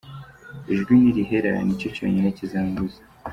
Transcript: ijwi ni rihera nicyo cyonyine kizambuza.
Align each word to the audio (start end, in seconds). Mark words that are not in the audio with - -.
ijwi 0.73 0.93
ni 1.01 1.11
rihera 1.15 1.51
nicyo 1.65 1.89
cyonyine 1.95 2.29
kizambuza. 2.37 2.99